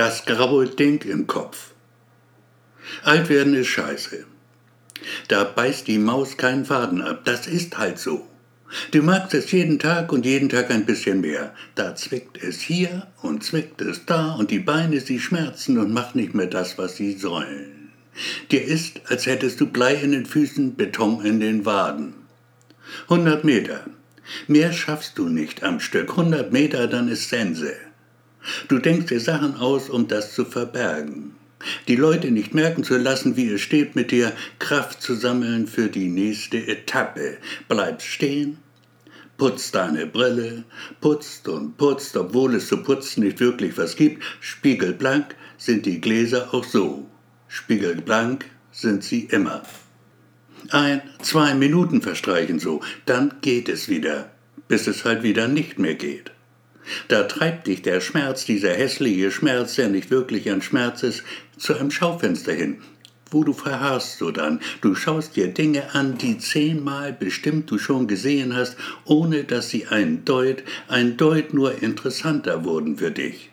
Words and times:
Das 0.00 0.24
graue 0.24 0.66
Ding 0.66 1.04
im 1.04 1.26
Kopf. 1.26 1.72
Alt 3.02 3.28
werden 3.28 3.52
ist 3.52 3.66
scheiße. 3.66 4.24
Da 5.28 5.44
beißt 5.44 5.86
die 5.88 5.98
Maus 5.98 6.38
keinen 6.38 6.64
Faden 6.64 7.02
ab. 7.02 7.20
Das 7.26 7.46
ist 7.46 7.76
halt 7.76 7.98
so. 7.98 8.26
Du 8.92 9.02
magst 9.02 9.34
es 9.34 9.52
jeden 9.52 9.78
Tag 9.78 10.10
und 10.10 10.24
jeden 10.24 10.48
Tag 10.48 10.70
ein 10.70 10.86
bisschen 10.86 11.20
mehr. 11.20 11.54
Da 11.74 11.94
zwickt 11.96 12.42
es 12.42 12.62
hier 12.62 13.08
und 13.20 13.44
zwickt 13.44 13.82
es 13.82 14.06
da 14.06 14.32
und 14.36 14.50
die 14.50 14.60
Beine, 14.60 15.00
sie 15.00 15.20
schmerzen 15.20 15.76
und 15.76 15.92
machen 15.92 16.18
nicht 16.18 16.32
mehr 16.34 16.46
das, 16.46 16.78
was 16.78 16.96
sie 16.96 17.18
sollen. 17.18 17.92
Dir 18.50 18.64
ist, 18.64 19.02
als 19.10 19.26
hättest 19.26 19.60
du 19.60 19.66
Blei 19.66 19.96
in 19.96 20.12
den 20.12 20.24
Füßen, 20.24 20.76
Beton 20.76 21.22
in 21.26 21.40
den 21.40 21.66
Waden. 21.66 22.14
100 23.10 23.44
Meter. 23.44 23.84
Mehr 24.46 24.72
schaffst 24.72 25.18
du 25.18 25.28
nicht 25.28 25.62
am 25.62 25.78
Stück. 25.78 26.12
100 26.12 26.50
Meter, 26.54 26.86
dann 26.86 27.08
ist 27.08 27.28
Sense. 27.28 27.76
Du 28.68 28.78
denkst 28.78 29.06
dir 29.06 29.20
Sachen 29.20 29.56
aus, 29.56 29.90
um 29.90 30.08
das 30.08 30.34
zu 30.34 30.44
verbergen. 30.44 31.34
Die 31.88 31.96
Leute 31.96 32.30
nicht 32.30 32.54
merken 32.54 32.84
zu 32.84 32.96
lassen, 32.96 33.36
wie 33.36 33.50
es 33.50 33.60
steht, 33.60 33.94
mit 33.94 34.10
dir 34.10 34.32
Kraft 34.58 35.02
zu 35.02 35.14
sammeln 35.14 35.66
für 35.66 35.88
die 35.88 36.08
nächste 36.08 36.56
Etappe. 36.66 37.36
Bleibst 37.68 38.06
stehen, 38.06 38.58
putzt 39.36 39.74
deine 39.74 40.06
Brille, 40.06 40.64
putzt 41.00 41.48
und 41.48 41.76
putzt, 41.76 42.16
obwohl 42.16 42.54
es 42.54 42.68
zu 42.68 42.82
putzen 42.82 43.24
nicht 43.24 43.40
wirklich 43.40 43.76
was 43.76 43.96
gibt. 43.96 44.22
Spiegelblank 44.40 45.34
sind 45.58 45.84
die 45.84 46.00
Gläser 46.00 46.54
auch 46.54 46.64
so. 46.64 47.06
Spiegelblank 47.48 48.46
sind 48.72 49.04
sie 49.04 49.24
immer. 49.24 49.62
Ein, 50.70 51.02
zwei 51.20 51.54
Minuten 51.54 52.00
verstreichen 52.00 52.58
so, 52.58 52.80
dann 53.06 53.34
geht 53.40 53.68
es 53.68 53.88
wieder, 53.88 54.30
bis 54.68 54.86
es 54.86 55.04
halt 55.04 55.22
wieder 55.22 55.48
nicht 55.48 55.78
mehr 55.78 55.94
geht. 55.94 56.30
Da 57.08 57.24
treibt 57.24 57.66
dich 57.66 57.82
der 57.82 58.00
Schmerz, 58.00 58.44
dieser 58.44 58.72
hässliche 58.72 59.30
Schmerz, 59.30 59.74
der 59.76 59.88
nicht 59.88 60.10
wirklich 60.10 60.50
ein 60.50 60.62
Schmerz 60.62 61.02
ist, 61.02 61.22
zu 61.56 61.74
einem 61.74 61.90
Schaufenster 61.90 62.52
hin, 62.52 62.78
wo 63.30 63.44
du 63.44 63.52
verharrst 63.52 64.18
so 64.18 64.30
dann. 64.30 64.60
Du 64.80 64.94
schaust 64.94 65.36
dir 65.36 65.48
Dinge 65.48 65.94
an, 65.94 66.18
die 66.18 66.38
zehnmal 66.38 67.12
bestimmt 67.12 67.70
du 67.70 67.78
schon 67.78 68.08
gesehen 68.08 68.54
hast, 68.56 68.76
ohne 69.04 69.44
dass 69.44 69.68
sie 69.70 69.86
ein 69.86 70.24
Deut, 70.24 70.62
ein 70.88 71.16
Deut 71.16 71.54
nur 71.54 71.82
interessanter 71.82 72.64
wurden 72.64 72.98
für 72.98 73.10
dich. 73.10 73.49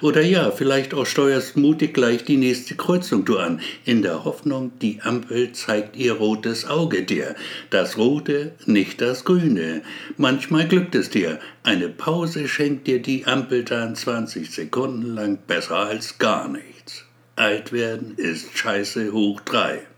Oder 0.00 0.22
ja, 0.22 0.50
vielleicht 0.50 0.94
auch 0.94 1.06
steuerst 1.06 1.56
mutig 1.56 1.94
gleich 1.94 2.24
die 2.24 2.36
nächste 2.36 2.74
Kreuzung 2.74 3.24
du 3.24 3.38
an, 3.38 3.60
in 3.84 4.02
der 4.02 4.24
Hoffnung, 4.24 4.72
die 4.80 5.00
Ampel 5.02 5.52
zeigt 5.52 5.96
ihr 5.96 6.14
rotes 6.14 6.66
Auge 6.66 7.02
dir. 7.02 7.34
Das 7.70 7.98
rote, 7.98 8.52
nicht 8.66 9.00
das 9.00 9.24
grüne. 9.24 9.82
Manchmal 10.16 10.68
glückt 10.68 10.94
es 10.94 11.10
dir. 11.10 11.38
Eine 11.62 11.88
Pause 11.88 12.48
schenkt 12.48 12.86
dir 12.86 13.00
die 13.00 13.26
Ampel 13.26 13.64
dann 13.64 13.94
20 13.94 14.50
Sekunden 14.50 15.14
lang 15.14 15.38
besser 15.46 15.76
als 15.76 16.18
gar 16.18 16.48
nichts. 16.48 17.04
Alt 17.36 17.72
werden 17.72 18.14
ist 18.16 18.56
Scheiße 18.56 19.12
hoch 19.12 19.40
drei. 19.40 19.89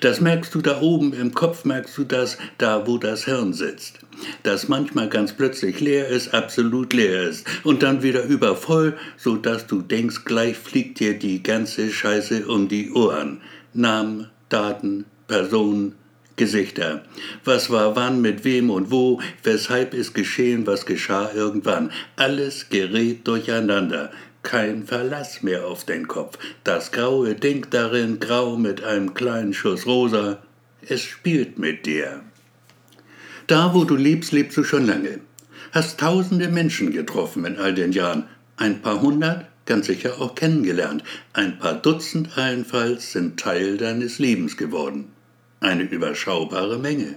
Das 0.00 0.20
merkst 0.20 0.54
du 0.54 0.60
da 0.60 0.80
oben 0.80 1.12
im 1.12 1.34
Kopf, 1.34 1.64
merkst 1.64 1.96
du 1.98 2.04
das, 2.04 2.38
da 2.58 2.86
wo 2.86 2.98
das 2.98 3.24
Hirn 3.24 3.52
sitzt. 3.52 3.98
Das 4.42 4.68
manchmal 4.68 5.08
ganz 5.08 5.32
plötzlich 5.32 5.80
leer 5.80 6.08
ist, 6.08 6.34
absolut 6.34 6.92
leer 6.92 7.28
ist 7.28 7.46
und 7.64 7.82
dann 7.82 8.02
wieder 8.02 8.24
übervoll, 8.24 8.96
so 9.16 9.36
dass 9.36 9.66
du 9.66 9.82
denkst, 9.82 10.24
gleich 10.24 10.56
fliegt 10.56 11.00
dir 11.00 11.18
die 11.18 11.42
ganze 11.42 11.90
Scheiße 11.90 12.46
um 12.46 12.68
die 12.68 12.92
Ohren. 12.92 13.40
Namen, 13.72 14.30
Daten, 14.48 15.04
Personen, 15.26 15.94
Gesichter. 16.36 17.04
Was 17.44 17.70
war 17.70 17.94
wann, 17.94 18.20
mit 18.20 18.44
wem 18.44 18.70
und 18.70 18.90
wo, 18.90 19.20
weshalb 19.44 19.94
ist 19.94 20.14
geschehen, 20.14 20.66
was 20.66 20.84
geschah 20.84 21.30
irgendwann. 21.32 21.92
Alles 22.16 22.68
gerät 22.70 23.26
durcheinander 23.26 24.10
kein 24.44 24.86
Verlass 24.86 25.42
mehr 25.42 25.66
auf 25.66 25.84
den 25.84 26.06
Kopf. 26.06 26.38
Das 26.62 26.92
graue 26.92 27.34
Ding 27.34 27.66
darin, 27.70 28.20
grau 28.20 28.56
mit 28.56 28.84
einem 28.84 29.14
kleinen 29.14 29.52
Schuss 29.52 29.86
rosa, 29.86 30.42
es 30.86 31.02
spielt 31.02 31.58
mit 31.58 31.86
dir. 31.86 32.22
Da, 33.46 33.74
wo 33.74 33.84
du 33.84 33.96
lebst, 33.96 34.32
lebst 34.32 34.56
du 34.56 34.64
schon 34.64 34.86
lange. 34.86 35.20
Hast 35.72 35.98
tausende 35.98 36.48
Menschen 36.48 36.92
getroffen 36.92 37.44
in 37.44 37.58
all 37.58 37.74
den 37.74 37.92
Jahren. 37.92 38.28
Ein 38.56 38.80
paar 38.80 39.00
hundert, 39.00 39.46
ganz 39.66 39.86
sicher 39.86 40.20
auch 40.20 40.34
kennengelernt. 40.34 41.02
Ein 41.32 41.58
paar 41.58 41.74
Dutzend 41.74 42.38
allenfalls 42.38 43.12
sind 43.12 43.40
Teil 43.40 43.76
deines 43.76 44.18
Lebens 44.18 44.56
geworden. 44.56 45.10
Eine 45.60 45.82
überschaubare 45.82 46.78
Menge. 46.78 47.16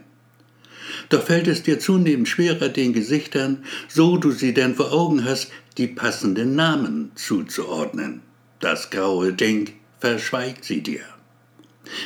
Doch 1.09 1.23
fällt 1.23 1.47
es 1.47 1.63
dir 1.63 1.79
zunehmend 1.79 2.27
schwerer, 2.27 2.69
den 2.69 2.93
Gesichtern, 2.93 3.63
so 3.87 4.17
du 4.17 4.31
sie 4.31 4.53
denn 4.53 4.75
vor 4.75 4.91
Augen 4.91 5.25
hast, 5.25 5.51
die 5.77 5.87
passenden 5.87 6.55
Namen 6.55 7.11
zuzuordnen. 7.15 8.21
Das 8.59 8.89
graue 8.89 9.33
Ding 9.33 9.69
verschweigt 9.99 10.65
sie 10.65 10.81
dir. 10.81 11.01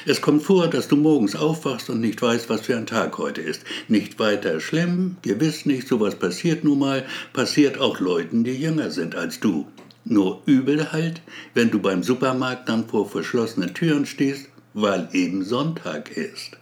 Es 0.05 0.21
kommt 0.21 0.43
vor, 0.43 0.67
dass 0.67 0.87
du 0.87 0.95
morgens 0.95 1.35
aufwachst 1.35 1.89
und 1.89 2.01
nicht 2.01 2.21
weißt, 2.21 2.49
was 2.49 2.61
für 2.61 2.75
ein 2.75 2.85
Tag 2.85 3.17
heute 3.17 3.41
ist. 3.41 3.63
Nicht 3.87 4.19
weiter 4.19 4.59
schlimm, 4.59 5.17
gewiss 5.21 5.65
nicht, 5.65 5.87
sowas 5.87 6.15
passiert 6.15 6.63
nun 6.63 6.79
mal, 6.79 7.05
passiert 7.33 7.79
auch 7.79 7.99
Leuten, 7.99 8.43
die 8.43 8.53
jünger 8.53 8.91
sind 8.91 9.15
als 9.15 9.39
du. 9.39 9.67
Nur 10.03 10.41
übel 10.45 10.91
halt, 10.91 11.21
wenn 11.53 11.71
du 11.71 11.79
beim 11.79 12.03
Supermarkt 12.03 12.69
dann 12.69 12.87
vor 12.87 13.09
verschlossenen 13.09 13.73
Türen 13.73 14.05
stehst, 14.05 14.49
weil 14.73 15.09
eben 15.13 15.43
Sonntag 15.43 16.11
ist. 16.11 16.57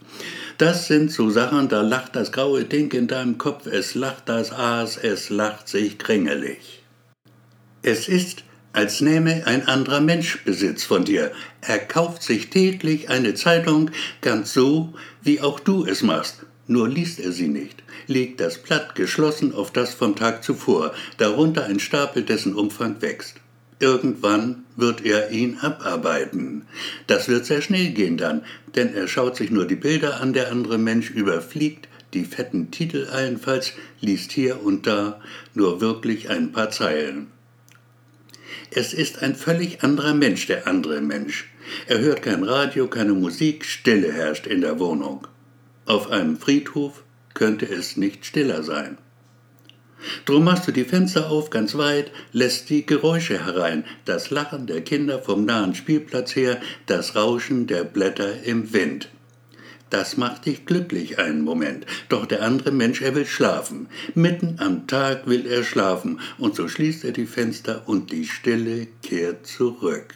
Das 0.57 0.87
sind 0.87 1.11
so 1.11 1.29
Sachen, 1.29 1.69
da 1.69 1.81
lacht 1.81 2.15
das 2.15 2.31
graue 2.31 2.65
Ding 2.65 2.91
in 2.91 3.07
deinem 3.07 3.37
Kopf, 3.37 3.65
es 3.65 3.95
lacht 3.95 4.27
das 4.27 4.51
Aas, 4.51 4.97
es 4.97 5.29
lacht 5.29 5.67
sich 5.67 5.97
kringelig. 5.97 6.78
Es 7.81 8.07
ist, 8.07 8.43
als 8.73 9.01
nähme 9.01 9.47
ein 9.47 9.67
anderer 9.67 10.01
Mensch 10.01 10.43
Besitz 10.43 10.83
von 10.83 11.05
dir. 11.05 11.31
Er 11.61 11.79
kauft 11.79 12.23
sich 12.23 12.49
täglich 12.49 13.09
eine 13.09 13.33
Zeitung, 13.33 13.91
ganz 14.21 14.53
so, 14.53 14.93
wie 15.21 15.41
auch 15.41 15.59
du 15.59 15.85
es 15.85 16.03
machst. 16.03 16.45
Nur 16.67 16.87
liest 16.87 17.19
er 17.19 17.31
sie 17.31 17.47
nicht, 17.47 17.81
legt 18.05 18.39
das 18.39 18.59
Blatt 18.59 18.93
geschlossen 18.93 19.55
auf 19.55 19.71
das 19.71 19.93
vom 19.93 20.15
Tag 20.15 20.43
zuvor, 20.43 20.93
darunter 21.17 21.65
ein 21.65 21.79
Stapel, 21.79 22.23
dessen 22.23 22.53
Umfang 22.53 23.01
wächst. 23.01 23.35
Irgendwann 23.79 24.65
wird 24.75 25.03
er 25.05 25.31
ihn 25.31 25.57
abarbeiten. 25.59 26.65
Das 27.07 27.27
wird 27.27 27.45
sehr 27.45 27.61
schnell 27.61 27.91
gehen 27.91 28.17
dann, 28.17 28.43
denn 28.75 28.93
er 28.93 29.07
schaut 29.07 29.37
sich 29.37 29.51
nur 29.51 29.65
die 29.65 29.75
Bilder 29.75 30.19
an, 30.21 30.33
der 30.33 30.51
andere 30.51 30.77
Mensch 30.77 31.09
überfliegt 31.09 31.87
die 32.13 32.25
fetten 32.25 32.71
Titel 32.71 33.07
allenfalls, 33.11 33.73
liest 34.01 34.31
hier 34.31 34.63
und 34.63 34.87
da 34.87 35.21
nur 35.53 35.81
wirklich 35.81 36.29
ein 36.29 36.51
paar 36.51 36.71
Zeilen. 36.71 37.27
Es 38.71 38.93
ist 38.93 39.21
ein 39.21 39.35
völlig 39.35 39.83
anderer 39.83 40.13
Mensch, 40.13 40.47
der 40.47 40.67
andere 40.67 41.01
Mensch. 41.01 41.49
Er 41.87 41.99
hört 41.99 42.21
kein 42.21 42.43
Radio, 42.43 42.87
keine 42.87 43.13
Musik, 43.13 43.65
Stille 43.65 44.11
herrscht 44.11 44.47
in 44.47 44.61
der 44.61 44.79
Wohnung. 44.79 45.27
Auf 45.85 46.09
einem 46.09 46.37
Friedhof 46.37 47.03
könnte 47.33 47.65
es 47.65 47.97
nicht 47.97 48.25
stiller 48.25 48.63
sein. 48.63 48.97
Drum 50.25 50.45
machst 50.45 50.67
du 50.67 50.71
die 50.71 50.85
Fenster 50.85 51.29
auf 51.29 51.49
ganz 51.49 51.75
weit, 51.75 52.11
lässt 52.31 52.69
die 52.69 52.85
Geräusche 52.85 53.45
herein, 53.45 53.83
das 54.05 54.29
Lachen 54.29 54.65
der 54.65 54.81
Kinder 54.81 55.19
vom 55.19 55.45
nahen 55.45 55.75
Spielplatz 55.75 56.35
her, 56.35 56.61
das 56.85 57.15
Rauschen 57.15 57.67
der 57.67 57.83
Blätter 57.83 58.43
im 58.43 58.71
Wind. 58.73 59.09
Das 59.89 60.17
macht 60.17 60.45
dich 60.45 60.65
glücklich 60.65 61.17
einen 61.17 61.41
Moment, 61.41 61.85
doch 62.09 62.25
der 62.25 62.43
andere 62.43 62.71
Mensch, 62.71 63.01
er 63.01 63.15
will 63.15 63.25
schlafen. 63.25 63.87
Mitten 64.13 64.55
am 64.59 64.85
Tag 64.87 65.25
will 65.25 65.47
er 65.47 65.63
schlafen, 65.63 66.19
und 66.37 66.55
so 66.55 66.67
schließt 66.67 67.03
er 67.05 67.11
die 67.11 67.25
Fenster 67.25 67.87
und 67.87 68.11
die 68.11 68.25
Stille 68.25 68.87
kehrt 69.01 69.47
zurück. 69.47 70.13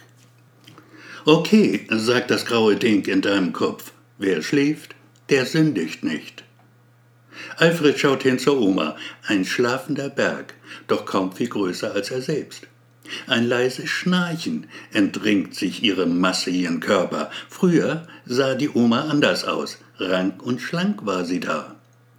Okay, 1.24 1.86
sagt 1.90 2.30
das 2.30 2.44
graue 2.44 2.76
Ding 2.76 3.06
in 3.06 3.22
deinem 3.22 3.52
Kopf, 3.52 3.92
wer 4.18 4.42
schläft, 4.42 4.94
der 5.30 5.46
sündigt 5.46 6.04
nicht. 6.04 6.44
Alfred 7.56 7.98
schaut 7.98 8.22
hin 8.22 8.38
zur 8.38 8.60
Oma, 8.60 8.96
ein 9.26 9.44
schlafender 9.44 10.08
Berg, 10.08 10.54
doch 10.86 11.04
kaum 11.04 11.32
viel 11.32 11.48
größer 11.48 11.92
als 11.92 12.10
er 12.10 12.20
selbst. 12.20 12.68
Ein 13.26 13.46
leises 13.46 13.88
Schnarchen 13.88 14.66
entringt 14.92 15.54
sich 15.54 15.82
ihrem 15.82 16.18
massigen 16.20 16.80
Körper. 16.80 17.30
Früher 17.48 18.06
sah 18.26 18.54
die 18.54 18.70
Oma 18.70 19.02
anders 19.02 19.44
aus. 19.44 19.78
Rank 19.98 20.42
und 20.42 20.60
schlank 20.60 21.06
war 21.06 21.24
sie 21.24 21.40
da. 21.40 21.76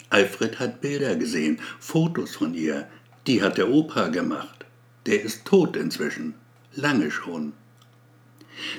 Alfred 0.10 0.60
hat 0.60 0.82
Bilder 0.82 1.16
gesehen, 1.16 1.60
Fotos 1.80 2.36
von 2.36 2.54
ihr. 2.54 2.88
Die 3.28 3.42
hat 3.42 3.58
der 3.58 3.70
Opa 3.70 4.08
gemacht. 4.08 4.66
Der 5.06 5.22
ist 5.22 5.46
tot 5.46 5.76
inzwischen. 5.76 6.36
Lange 6.76 7.12
schon. 7.12 7.54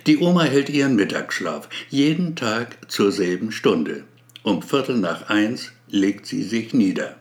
Die 0.07 0.19
Oma 0.19 0.45
hält 0.45 0.71
ihren 0.71 0.97
Mittagsschlaf, 0.97 1.69
jeden 1.91 2.35
Tag 2.37 2.91
zur 2.91 3.12
selben 3.12 3.53
Stunde. 3.53 4.05
Um 4.43 4.62
Viertel 4.62 4.97
nach 4.97 5.29
eins 5.29 5.73
legt 5.89 6.27
sie 6.27 6.43
sich 6.43 6.73
nieder 6.73 7.17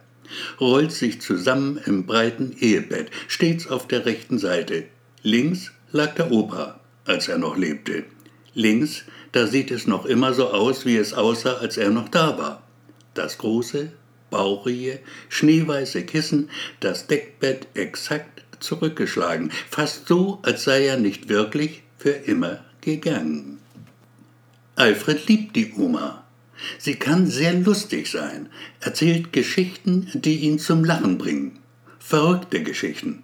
rollt 0.59 0.91
sich 0.91 1.21
zusammen 1.21 1.79
im 1.85 2.05
breiten 2.05 2.55
Ehebett, 2.59 3.11
stets 3.27 3.67
auf 3.67 3.87
der 3.87 4.05
rechten 4.05 4.37
Seite. 4.37 4.85
Links 5.23 5.71
lag 5.91 6.15
der 6.15 6.31
Opa, 6.31 6.79
als 7.05 7.27
er 7.27 7.37
noch 7.37 7.57
lebte. 7.57 8.03
Links, 8.53 9.03
da 9.31 9.47
sieht 9.47 9.71
es 9.71 9.87
noch 9.87 10.05
immer 10.05 10.33
so 10.33 10.49
aus, 10.49 10.85
wie 10.85 10.97
es 10.97 11.13
aussah, 11.13 11.55
als 11.55 11.77
er 11.77 11.89
noch 11.89 12.09
da 12.09 12.37
war. 12.37 12.63
Das 13.13 13.37
große, 13.37 13.91
bauchige, 14.29 14.99
schneeweiße 15.29 16.03
Kissen, 16.03 16.49
das 16.79 17.07
Deckbett 17.07 17.67
exakt 17.73 18.43
zurückgeschlagen, 18.59 19.51
fast 19.69 20.07
so, 20.07 20.39
als 20.43 20.63
sei 20.63 20.85
er 20.85 20.97
nicht 20.97 21.29
wirklich 21.29 21.83
für 21.97 22.11
immer 22.11 22.59
gegangen. 22.81 23.59
Alfred 24.75 25.27
liebt 25.27 25.55
die 25.55 25.73
Oma. 25.73 26.24
Sie 26.77 26.95
kann 26.95 27.27
sehr 27.27 27.53
lustig 27.53 28.09
sein, 28.09 28.49
erzählt 28.79 29.33
Geschichten, 29.33 30.09
die 30.13 30.37
ihn 30.37 30.59
zum 30.59 30.83
Lachen 30.83 31.17
bringen. 31.17 31.59
Verrückte 31.99 32.63
Geschichten. 32.63 33.23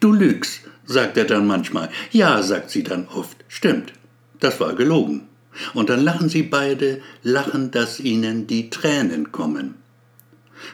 Du 0.00 0.12
lügst, 0.12 0.62
sagt 0.84 1.16
er 1.16 1.24
dann 1.24 1.46
manchmal. 1.46 1.90
Ja, 2.10 2.42
sagt 2.42 2.70
sie 2.70 2.82
dann 2.82 3.06
oft. 3.08 3.36
Stimmt, 3.48 3.92
das 4.40 4.60
war 4.60 4.74
gelogen. 4.74 5.28
Und 5.74 5.90
dann 5.90 6.02
lachen 6.02 6.28
sie 6.28 6.42
beide, 6.42 7.00
lachen, 7.22 7.70
dass 7.70 8.00
ihnen 8.00 8.46
die 8.46 8.70
Tränen 8.70 9.32
kommen. 9.32 9.74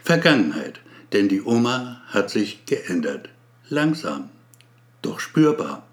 Vergangenheit, 0.02 0.80
denn 1.12 1.28
die 1.28 1.42
Oma 1.42 2.02
hat 2.08 2.30
sich 2.30 2.66
geändert. 2.66 3.28
Langsam, 3.68 4.30
doch 5.02 5.20
spürbar. 5.20 5.86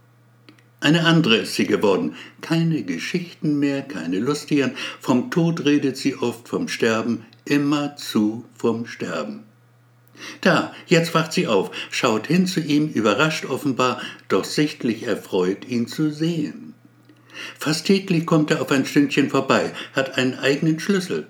Eine 0.82 1.06
andere 1.06 1.38
ist 1.38 1.54
sie 1.54 1.68
geworden. 1.68 2.16
Keine 2.42 2.82
Geschichten 2.82 3.60
mehr, 3.60 3.84
keine 3.84 4.20
lustigen. 4.20 4.72
Vom 5.00 5.30
Tod 5.30 5.64
redet 5.64 5.96
sie 5.96 6.16
oft, 6.16 6.50
vom 6.50 6.68
Sterben, 6.68 7.24
immerzu 7.46 8.46
vom 8.56 8.88
Sterben. 8.88 9.44
Da, 10.42 10.74
jetzt 10.88 11.14
wacht 11.14 11.34
sie 11.34 11.48
auf, 11.48 11.70
schaut 11.92 12.28
hin 12.28 12.48
zu 12.48 12.60
ihm, 12.60 12.88
überrascht 12.90 13.46
offenbar, 13.46 14.02
doch 14.28 14.44
sichtlich 14.44 15.04
erfreut, 15.04 15.68
ihn 15.68 15.88
zu 15.88 16.12
sehen. 16.12 16.74
Fast 17.60 17.86
täglich 17.86 18.26
kommt 18.26 18.50
er 18.50 18.62
auf 18.62 18.72
ein 18.72 18.86
Stündchen 18.86 19.30
vorbei, 19.30 19.74
hat 19.94 20.18
einen 20.18 20.38
eigenen 20.40 20.80
Schlüssel. 20.80 21.28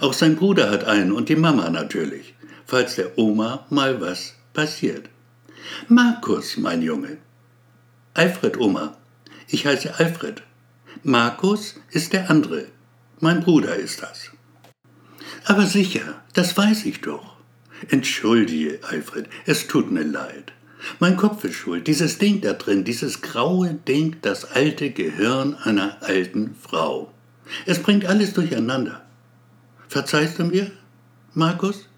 Auch 0.00 0.14
sein 0.14 0.36
Bruder 0.36 0.70
hat 0.70 0.84
einen 0.84 1.12
und 1.12 1.28
die 1.28 1.36
Mama 1.36 1.68
natürlich, 1.68 2.34
falls 2.66 2.96
der 2.96 3.18
Oma 3.18 3.66
mal 3.68 4.00
was 4.00 4.34
passiert. 4.54 5.10
Markus, 5.88 6.56
mein 6.56 6.82
Junge. 6.82 7.18
Alfred, 8.18 8.58
Oma. 8.58 8.96
Ich 9.46 9.64
heiße 9.64 9.96
Alfred. 10.00 10.42
Markus 11.04 11.76
ist 11.92 12.12
der 12.12 12.28
andere. 12.28 12.66
Mein 13.20 13.44
Bruder 13.44 13.76
ist 13.76 14.02
das. 14.02 14.32
Aber 15.44 15.66
sicher, 15.66 16.20
das 16.32 16.56
weiß 16.56 16.84
ich 16.86 17.00
doch. 17.00 17.36
Entschuldige, 17.90 18.80
Alfred, 18.82 19.28
es 19.46 19.68
tut 19.68 19.92
mir 19.92 20.02
leid. 20.02 20.52
Mein 20.98 21.16
Kopf 21.16 21.44
ist 21.44 21.54
schuld, 21.54 21.86
dieses 21.86 22.18
Ding 22.18 22.40
da 22.40 22.54
drin, 22.54 22.82
dieses 22.82 23.20
graue 23.20 23.74
Ding, 23.74 24.16
das 24.22 24.46
alte 24.46 24.90
Gehirn 24.90 25.54
einer 25.54 26.02
alten 26.02 26.56
Frau. 26.60 27.12
Es 27.66 27.80
bringt 27.80 28.04
alles 28.04 28.32
durcheinander. 28.32 29.06
Verzeihst 29.86 30.40
du 30.40 30.44
mir, 30.44 30.72
Markus? 31.34 31.88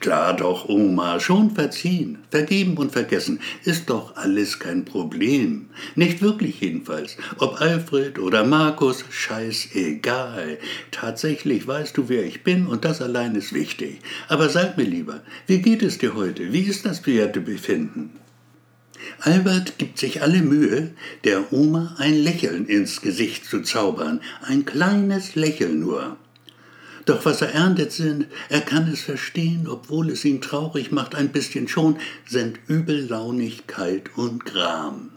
Klar 0.00 0.36
doch, 0.36 0.68
Oma, 0.68 1.20
schon 1.20 1.50
verziehen, 1.50 2.18
vergeben 2.30 2.76
und 2.76 2.92
vergessen, 2.92 3.40
ist 3.64 3.90
doch 3.90 4.16
alles 4.16 4.58
kein 4.58 4.84
Problem. 4.84 5.66
Nicht 5.94 6.22
wirklich 6.22 6.60
jedenfalls. 6.60 7.16
Ob 7.38 7.60
Alfred 7.60 8.18
oder 8.18 8.44
Markus, 8.44 9.04
scheißegal. 9.10 10.58
Tatsächlich 10.90 11.66
weißt 11.66 11.96
du, 11.96 12.08
wer 12.08 12.24
ich 12.24 12.44
bin 12.44 12.66
und 12.66 12.84
das 12.84 13.02
allein 13.02 13.34
ist 13.34 13.52
wichtig. 13.52 14.00
Aber 14.28 14.48
sag 14.48 14.76
mir 14.76 14.84
lieber, 14.84 15.22
wie 15.46 15.58
geht 15.58 15.82
es 15.82 15.98
dir 15.98 16.14
heute? 16.14 16.52
Wie 16.52 16.62
ist 16.62 16.84
das 16.84 17.02
Befinden? 17.02 18.10
Albert 19.20 19.78
gibt 19.78 19.98
sich 19.98 20.22
alle 20.22 20.42
Mühe, 20.42 20.90
der 21.24 21.52
Oma 21.52 21.96
ein 21.98 22.14
Lächeln 22.14 22.66
ins 22.66 23.00
Gesicht 23.00 23.44
zu 23.44 23.62
zaubern, 23.62 24.20
ein 24.42 24.64
kleines 24.64 25.34
Lächeln 25.34 25.80
nur. 25.80 26.16
Doch 27.08 27.24
was 27.24 27.40
er 27.40 27.54
erntet 27.54 27.90
sind, 27.90 28.26
er 28.50 28.60
kann 28.60 28.86
es 28.92 29.00
verstehen, 29.00 29.66
obwohl 29.66 30.10
es 30.10 30.26
ihn 30.26 30.42
traurig 30.42 30.92
macht, 30.92 31.14
ein 31.14 31.30
bisschen 31.30 31.66
schon, 31.66 31.98
sind 32.26 32.58
Übellaunigkeit 32.66 34.10
und 34.16 34.44
Gram. 34.44 35.08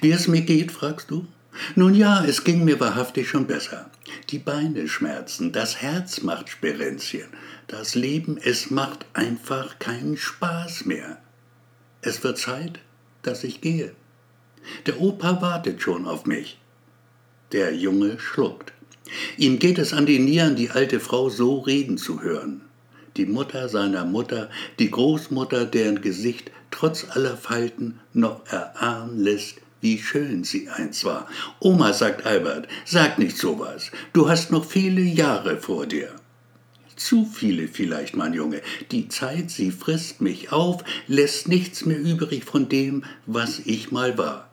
Wie 0.00 0.12
es 0.12 0.28
mir 0.28 0.42
geht, 0.42 0.70
fragst 0.70 1.10
du? 1.10 1.26
Nun 1.74 1.96
ja, 1.96 2.24
es 2.24 2.44
ging 2.44 2.64
mir 2.64 2.78
wahrhaftig 2.78 3.28
schon 3.28 3.48
besser. 3.48 3.90
Die 4.28 4.38
Beine 4.38 4.86
schmerzen, 4.86 5.50
das 5.50 5.82
Herz 5.82 6.22
macht 6.22 6.48
Sperenzchen. 6.48 7.26
Das 7.66 7.96
Leben, 7.96 8.38
es 8.40 8.70
macht 8.70 9.04
einfach 9.12 9.80
keinen 9.80 10.16
Spaß 10.16 10.84
mehr. 10.84 11.18
Es 12.02 12.22
wird 12.22 12.38
Zeit, 12.38 12.78
dass 13.22 13.42
ich 13.42 13.60
gehe. 13.60 13.94
Der 14.86 15.00
Opa 15.00 15.42
wartet 15.42 15.82
schon 15.82 16.06
auf 16.06 16.24
mich. 16.24 16.60
Der 17.50 17.74
Junge 17.74 18.20
schluckt. 18.20 18.72
Ihm 19.36 19.58
geht 19.58 19.78
es 19.78 19.92
an 19.92 20.06
die 20.06 20.18
Nieren, 20.18 20.56
die 20.56 20.70
alte 20.70 21.00
Frau 21.00 21.28
so 21.28 21.58
reden 21.58 21.98
zu 21.98 22.22
hören. 22.22 22.62
Die 23.16 23.26
Mutter 23.26 23.68
seiner 23.68 24.04
Mutter, 24.04 24.50
die 24.78 24.90
Großmutter, 24.90 25.66
deren 25.66 26.00
Gesicht 26.00 26.50
trotz 26.70 27.06
aller 27.10 27.36
Falten 27.36 27.98
noch 28.12 28.46
erahnen 28.46 29.18
lässt, 29.18 29.56
wie 29.80 29.98
schön 29.98 30.44
sie 30.44 30.68
einst 30.68 31.04
war. 31.04 31.26
Oma, 31.58 31.92
sagt 31.92 32.26
Albert, 32.26 32.68
sag 32.84 33.18
nicht 33.18 33.36
sowas. 33.36 33.90
Du 34.12 34.28
hast 34.28 34.50
noch 34.52 34.64
viele 34.64 35.00
Jahre 35.00 35.56
vor 35.56 35.86
dir. 35.86 36.10
Zu 36.96 37.24
viele 37.24 37.66
vielleicht, 37.66 38.14
mein 38.14 38.34
Junge. 38.34 38.60
Die 38.90 39.08
Zeit, 39.08 39.50
sie 39.50 39.70
frisst 39.70 40.20
mich 40.20 40.52
auf, 40.52 40.84
lässt 41.06 41.48
nichts 41.48 41.86
mehr 41.86 41.98
übrig 41.98 42.44
von 42.44 42.68
dem, 42.68 43.04
was 43.24 43.60
ich 43.60 43.90
mal 43.90 44.18
war. 44.18 44.50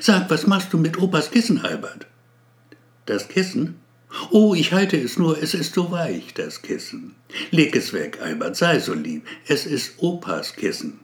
Sag, 0.00 0.28
was 0.28 0.46
machst 0.46 0.72
du 0.72 0.78
mit 0.78 0.98
Opas 0.98 1.30
Kissen, 1.30 1.60
Albert? 1.60 2.06
Das 3.06 3.28
Kissen? 3.28 3.80
Oh, 4.30 4.54
ich 4.54 4.72
halte 4.72 4.96
es 4.96 5.18
nur, 5.18 5.42
es 5.42 5.54
ist 5.54 5.74
so 5.74 5.90
weich, 5.90 6.34
das 6.34 6.62
Kissen. 6.62 7.14
Leg 7.50 7.74
es 7.76 7.92
weg, 7.92 8.18
Albert, 8.22 8.56
sei 8.56 8.78
so 8.78 8.94
lieb. 8.94 9.26
Es 9.46 9.66
ist 9.66 9.94
Opas 9.98 10.54
Kissen. 10.54 11.00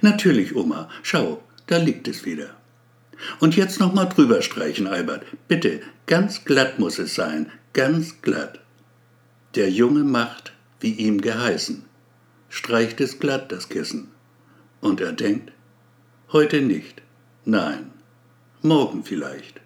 Natürlich, 0.00 0.54
Oma, 0.54 0.88
schau, 1.02 1.42
da 1.66 1.78
liegt 1.78 2.08
es 2.08 2.24
wieder. 2.24 2.50
Und 3.40 3.56
jetzt 3.56 3.80
noch 3.80 3.94
mal 3.94 4.06
drüber 4.06 4.42
streichen, 4.42 4.86
Albert. 4.86 5.24
Bitte, 5.48 5.80
ganz 6.06 6.44
glatt 6.44 6.78
muss 6.78 6.98
es 6.98 7.14
sein, 7.14 7.50
ganz 7.72 8.20
glatt. 8.20 8.60
Der 9.54 9.70
Junge 9.70 10.04
macht, 10.04 10.52
wie 10.80 10.92
ihm 10.92 11.20
geheißen, 11.20 11.84
streicht 12.48 13.00
es 13.00 13.18
glatt, 13.18 13.50
das 13.50 13.68
Kissen. 13.68 14.08
Und 14.80 15.00
er 15.00 15.12
denkt, 15.12 15.52
heute 16.32 16.60
nicht, 16.60 17.02
nein, 17.44 17.90
morgen 18.62 19.04
vielleicht. 19.04 19.60